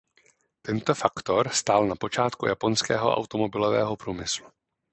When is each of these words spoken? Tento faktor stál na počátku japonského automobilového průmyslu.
Tento 0.67 0.93
faktor 1.03 1.43
stál 1.61 1.83
na 1.87 1.95
počátku 1.95 2.45
japonského 2.47 3.13
automobilového 3.15 3.95
průmyslu. 3.95 4.47